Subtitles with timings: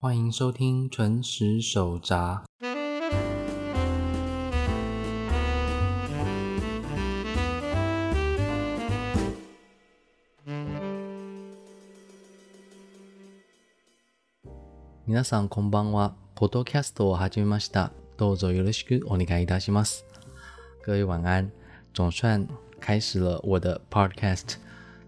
[0.00, 2.44] 欢迎收听纯食手札。
[15.04, 16.14] 皆さんこんばんは。
[16.36, 17.90] ポッドキャストを始めました。
[18.16, 20.04] どうぞよろしくお願いいたします。
[20.84, 21.50] 各位晚安。
[21.92, 22.46] 总算
[22.78, 24.58] 开始了我的 podcast。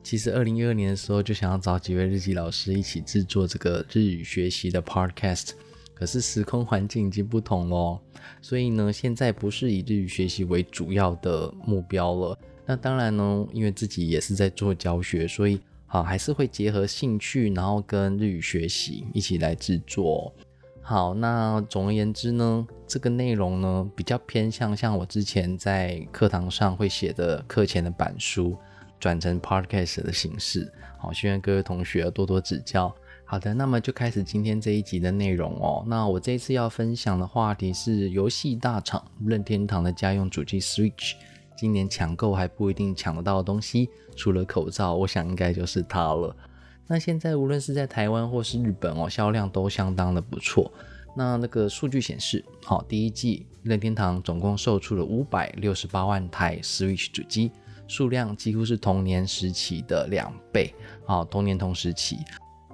[0.03, 5.51] 其实二零一二年的时候就想要找几位日记老师一起制作这个日语学习的 podcast，
[5.95, 8.01] 可是时空环境已经不同了，
[8.41, 12.39] 所以呢，现在不是以日语学习为主要的目标了。
[12.67, 20.33] 那当然呢，因为自己也是在做教学，所以好还是会结合兴趣，然后跟日语学习一起来制作。
[20.81, 28.57] 好，那总而言之呢，这个内容呢比较偏向像我之前在课堂上会写的课前的板书。
[29.01, 32.95] 转成 podcast 的形式，好，希望各位同学多多指教。
[33.25, 35.85] 好的，那么就开始今天这一集的内容哦。
[35.87, 41.15] 那我这次要分享的话题是游戏大厂任天堂的家用主机 Switch，
[41.57, 46.37] 今年抢购还不一定抢得到的东西，除了口罩，我想应该就是它了。
[46.89, 50.71] 那现在无论是在台湾或是日本哦，销量都相当的不错。
[51.17, 57.53] 那那个数据显示，好，第一季任天堂总共售出了五百六十八万台 Switch 主机。
[57.91, 60.73] 数量几乎是同年时期的两倍，
[61.05, 62.19] 好，同年同时期，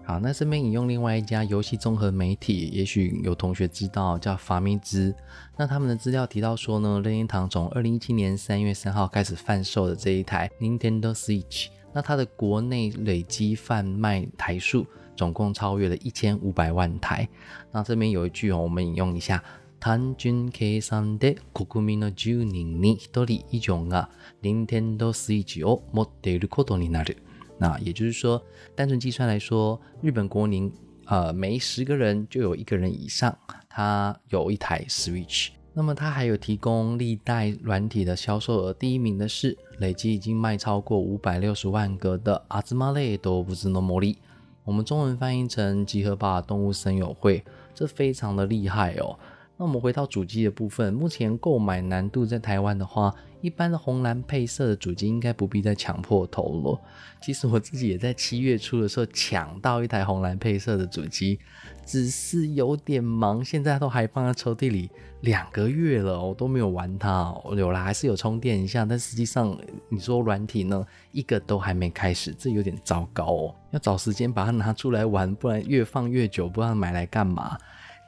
[0.05, 5.15] 好，那这边引用另外一家游戏综合媒体，也许有同学知道，叫法米兹，
[5.57, 17.27] 那他们的资料提到说呢，任天堂从二零一七年三月三号开始贩售的这一台 Nintendo Switch，那它的国内累积贩卖台数总共超越了一千五百万台，
[17.73, 19.43] 那这边有一句哦，我们引用一下。
[19.86, 24.10] 単純計算で国民の10人に1人以上が
[24.44, 27.18] Nintendo Switch を持っていることになる。
[27.58, 28.42] 那也就是说，
[28.76, 30.72] 单纯计算来说，日本国民
[31.06, 33.38] 呃每十个人就有一个人以上，
[33.70, 35.50] 他有一台 Switch。
[35.74, 44.18] 那么它还有提供历代软体的销售额，第一名的是累计已经卖超过五百六十万个的阿兹玛类都不是那魔力。
[44.66, 47.44] 我们中文翻译成集合吧动物森友会，
[47.74, 49.18] 这非常的厉害哦。
[49.59, 56.81] 那我们回到主机的部分，目前购买难度在台湾的话，一般的红蓝配色的主机应该不必再抢破头了。
[57.23, 61.39] 其实我自己也在七月初的时候抢到一台红蓝配色的主机，
[61.87, 64.91] 只是有点忙，现在都还放在抽屉里
[65.23, 67.35] 两个月了，我都没有玩它。
[67.57, 69.59] 有了还是有充电一下，但实际上
[69.89, 73.55] 你说软体呢，一个都还没开始，这有点糟糕哦。
[73.71, 77.57] 要找时间把它拿出来玩，不然越放越久，不知道买来干嘛。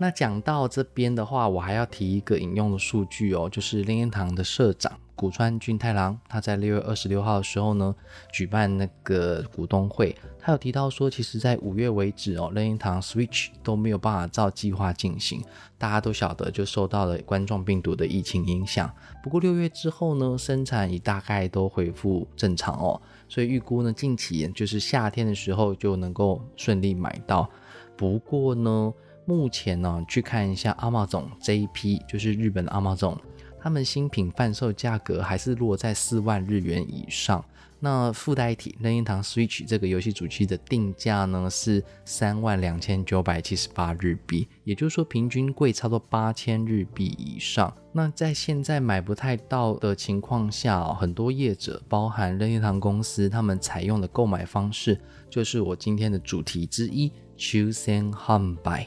[0.00, 7.92] 那讲到这边的话，我还要提一个引用的数据哦，就是任天堂的社长古川俊太郎，他在六月二十六号的时候呢，
[8.32, 15.42] 举办那个股东会，他有提到说，其实在五月为止哦，任天堂 Switch 都没有办法照计划进行，
[15.76, 18.88] 大家都晓得就受到了冠状病毒的疫情影响。
[19.20, 27.50] 不过六月之后呢，生产已大概都恢复正常哦，所以预估呢，近期就是夏天的时候就能够顺利买到。
[27.96, 28.94] 不过呢，
[29.28, 33.14] 目前呢，去看一下阿玛总这一批，就是日本的阿玛总，
[33.60, 37.44] 他们新品贩售价格还是落在四万日元以上。
[37.78, 47.70] 那附带一体任天堂 Switch 这个游戏主机的定价呢是三万两千九百七十八日币，也就是说平均贵差不多八千日币以上。
[47.92, 58.86] 那在现在买不太到的情况下，很多业者，包含任天堂公司，他们采用的购买方式，就是我今天的主题之一：Choosing Home Buy。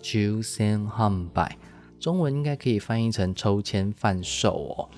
[0.00, 1.56] 抽签贩卖，
[1.98, 4.88] 中文应该可以翻译成抽签贩售哦。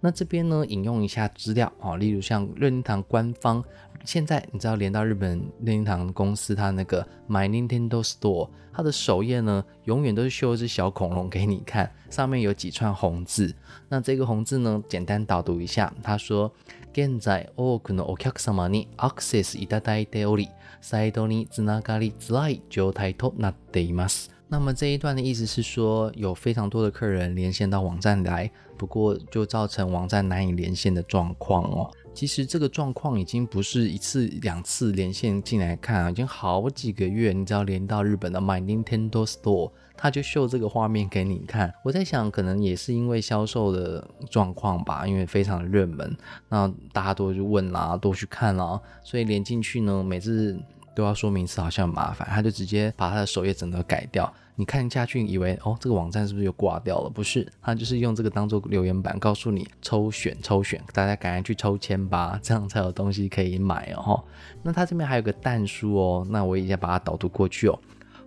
[0.00, 3.64] 那这边呢，引用一下资料啊，例如像任天堂官方，
[4.04, 13.52] 现在你知道连到日本任天堂公司，它那个 My Nintendo Store，它的首页呢，永远都是秀一只小恐龙给你看，上面有几串红字。
[13.88, 16.52] 那这个红字呢，简单导读一下，他说：
[16.94, 20.48] 現在多くのお客様にアクセスいただいており、
[20.80, 24.30] サイトにつながりづらい状態となっています。
[24.53, 31.89] 那么这一段的意思是说，有非常多的客人连线到网站来，不过就造成网站难以连线的状况哦。
[32.13, 37.33] 其实这个状况已经不是一次两次连线进来看，已经好几个月。
[37.33, 41.73] 你只要连到日本的 My Nintendo Store，它就秀这个画面给你看。
[41.83, 46.15] 我在想，可能也是因为销售的状况吧，因为非常的热门，
[46.49, 50.55] 那大家都去问啦，都去看啦，所以连进去呢，每次
[50.94, 54.32] 都要说明词，好像很麻烦，他就直接把他的首页整个改掉。
[54.56, 57.08] 你看下去以为哦，这个网站是不是又挂掉了？
[57.08, 64.24] 不是，他就是用这个当做留言板，告诉你抽选抽选，大家赶快去抽签吧， 这样才有东西可以买哦。
[64.64, 67.78] 那他这边还有个弹书哦，那我一下把它导读过去哦。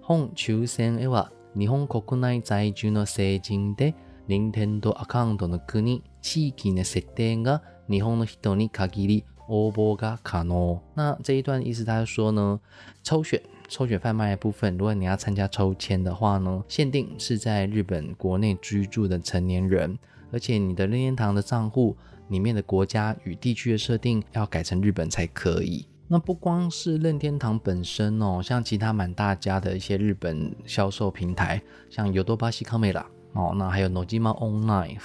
[0.07, 3.93] 本抽選へは日本国内在住の成人で
[4.27, 10.78] 任天堂アカウントの国、地域の設定が日本の人に限り 応募が可能。
[10.94, 12.60] 那这一段意思，他说呢，
[13.02, 19.98] 抽选抽选贩卖的部分，如果你要参加抽签的话呢，限定是在日本国内居住的成年人，
[20.30, 21.96] 而且你的任天堂的账户
[22.28, 25.86] 里面的国家与地区的设定要改成日本才可以。
[26.08, 31.60] 那不光是任天堂本身哦，像其他满大家的一些日本销售平台，
[31.90, 34.96] 像 Yodobashi Camera 哦，那还有 Nojima Online、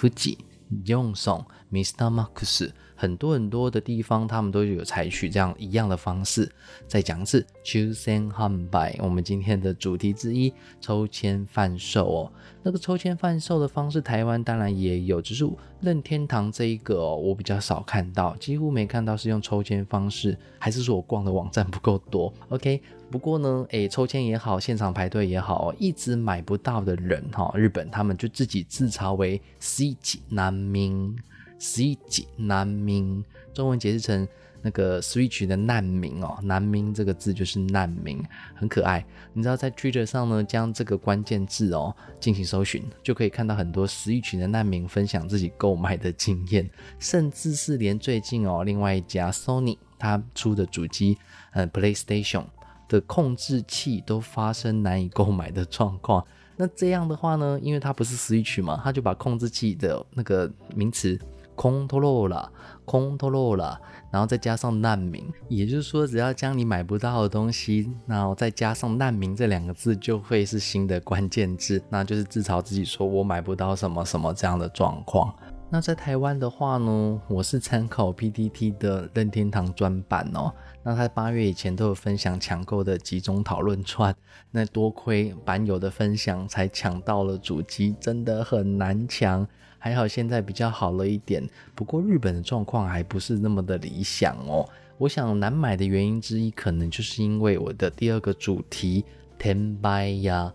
[0.71, 2.09] Fuji、Yongson、Mr.
[2.09, 2.71] Max。
[2.95, 6.47] 很多很多的地方，他们都有采取这样一样的方式。
[6.87, 12.31] 再讲一次，choose and buy，我们今天的主题之一，抽签贩售哦。
[12.63, 15.49] 那个抽签贩售的方式，台湾当然也有，只是
[15.79, 31.15] 任天堂这一个哦，我比较少看到，几乎没看到是用抽签方式，还是说我逛的网站不够多？OK，不过呢，诶，抽签也好，现场排队也好，一直买不到的人哈，日本他们就自己自嘲为 C 级难民。
[31.63, 33.23] Switch 难民，
[33.53, 34.27] 中文解释成
[34.61, 38.23] 那个 Switch 的难民哦，难民这个字就是难民，
[38.53, 39.05] 很可爱。
[39.33, 46.69] 你知道在 Twitter 上呢，将这个关键字哦进行搜寻，就可以看到很多 Switch 的难民分享自己购买的经验，
[46.99, 51.17] 甚至是连最近哦，另外一家 Sony 它出的主机，
[51.53, 52.45] 呃 PlayStation
[52.87, 56.25] 的控制器都发生难以购买的状况。
[56.57, 61.19] 那这样的话呢，因为它不是 Switch 嘛，它就把控制器的那个名词。
[61.55, 62.51] 空托罗了，
[62.85, 63.79] 空托罗了，
[64.11, 75.33] 然后再加上难民，也就是说，只要将你买不到的东西，然后再加上难民这两个字，就会是新的关键字，那就是自嘲自己说我买不到什么什么这样的状况。
[75.73, 80.51] 那在台湾的话呢，我是参考 PTT 的任天堂专版哦，
[80.83, 84.13] 那他八月以前都有分享抢购的集中讨论串，
[84.51, 89.47] 那多亏版友的分享才抢到了主机，真的很难抢。
[89.83, 91.43] 还好现在比较好了一点，
[91.73, 94.63] 不过日本的状况还不是那么的理想哦。
[94.99, 99.03] 我想难买的原因之一，可能就是因为我的第二个主题
[99.39, 100.53] “tenbai 呀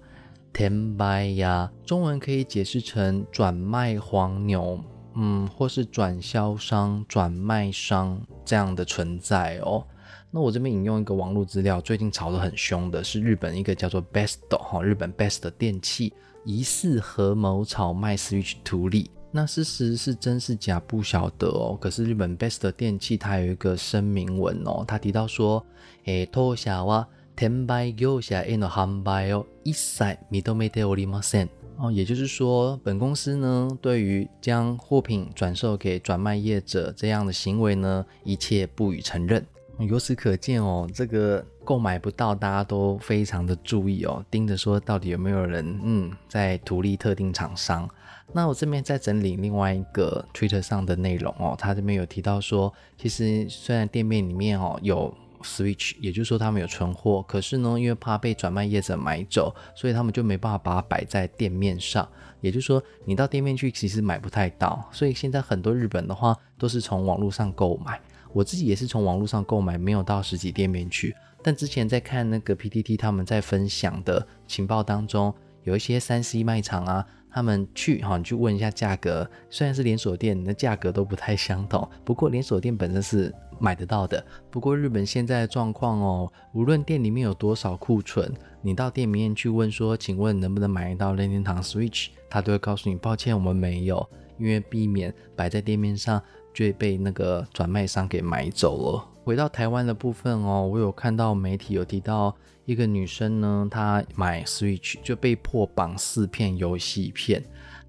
[0.54, 4.80] ，tenbai 呀”，中文可以解释成转卖黄牛，
[5.16, 9.84] 嗯，或是转销商、转卖商这样的存在哦。
[10.30, 16.12] 那我这边引用一个网络资料，最近炒得很凶的是日本一个叫做 Best 哈，日本 Best 电器
[16.45, 19.09] 疑似合谋炒卖 Switch 图利。
[19.33, 21.77] 那事实是真是假不晓得哦。
[21.79, 25.65] 可是日本 Best 电器它有一个声明文哦，它提到说，
[26.03, 27.05] 诶，当社は
[27.37, 31.49] 転売業者への販売を一切認めておりません。
[31.77, 39.43] 哦，也就是说，本公司呢，对于将货品转售给转卖业者这样的行为呢，一切不予承认。
[39.78, 47.88] 由此可见哦，这个购买不到，大家都非常的注意哦，盯着说到底有没有人嗯在图利特定厂商。
[48.32, 62.08] 那我这边在整理另外一个 Twitter 上的内容哦，他这边有提到说，其实虽然店面里面哦有 Switch，也就是说他们有存货，可是呢，因为怕被转卖业者买走，所以他们就没办法把它摆在店面上。
[62.40, 68.00] 也就是说，你到店面去其实买不太到，所以现在很多日本的话都是从网络上购买。
[68.32, 71.14] 我自己也是从网络上购买，没有到实体店面去。
[71.42, 75.32] 但之前在看那个 PTT 他们在分享的情报当中，
[75.62, 77.06] 有一些三 C 卖场啊。
[77.28, 79.30] 他们去哈，你去问一下价格。
[79.50, 81.86] 虽然是连锁店，那价格都不太相同。
[82.02, 84.24] 不过连锁店本身是买得到的。
[84.50, 96.22] 不过日本现在的状况哦，无论店里面有多少库存，你到店里面去问说，请问能不能买到任天堂 Switch，他都会告诉你，抱歉，我们没有，因为避免摆在店面上
[96.56, 99.04] 就被那个转卖商给买走了。
[99.24, 102.34] 回到台湾的部分哦，我有看到媒体有提到。
[102.64, 107.40] 一个女生呢，她买 Switch 就被迫绑四片游戏片，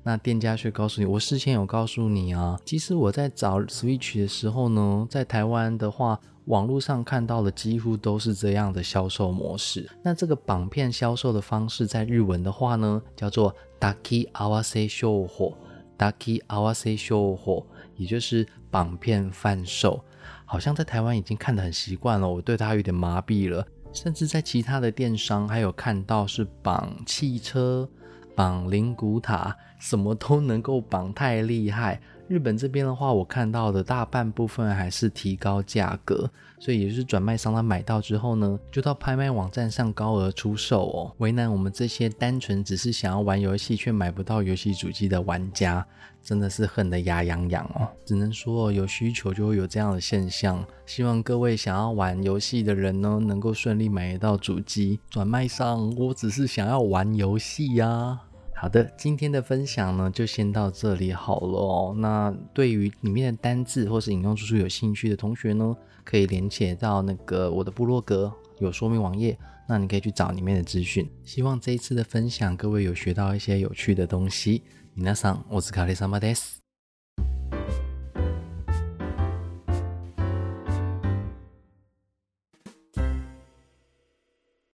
[0.03, 2.59] 那店家却告诉你，我事先有告诉你啊。
[2.63, 9.89] 其实我在找 Switch 的时候呢，在台湾的话，网络上看到的几乎都是这样的销售模式。
[10.03, 17.63] 那这个绑片销售的方式，在日文的话呢，叫做 Daki Awase Shoho，Daki Awase Shoho，
[17.97, 20.01] 也就是绑片贩售。
[20.45, 23.65] 好像在台湾已经看得很习惯了，我对它有点麻痹了。
[23.91, 27.89] 甚至在其他的电商还有看到是绑汽车、
[28.35, 31.99] 绑灵骨塔，什么都能够绑，太厉害。
[32.27, 36.29] 日本这边的话，我看到的大半部分还是提高价格，
[36.59, 45.85] 所以也就是转卖商他买到之后呢，就到拍卖网站上高额出售哦，为难我们这些单纯只是想要玩游戏却买不到游戏主机的玩家，
[46.21, 47.87] 真的是恨得牙痒痒哦。
[48.05, 54.99] 只能说有需求就会有这样的现象，希望各位想要玩游戏的人呢，能够顺利买到主机。
[55.09, 58.19] 转卖商，我只是想要玩游戏呀。
[58.56, 61.94] 好的，今天的分享呢就先到这里好了哦。
[61.96, 69.36] 那对于里面的单字或是引用输出有兴趣的同学呢，可以连接到那个我的部落格有说明网页，
[69.68, 71.08] 那你可以去找里面的资讯。
[71.24, 74.62] 希望这一次的分享各位有学到一些有趣的东西。
[74.96, 76.65] 皆さんお疲れ様です。